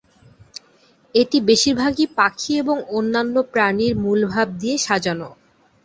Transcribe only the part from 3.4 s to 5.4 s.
প্রাণীর মূল ভাব দিয়ে সাজানো।